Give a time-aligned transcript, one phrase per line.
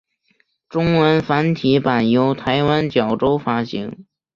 [0.67, 4.07] 中文繁体版由台湾角川发行。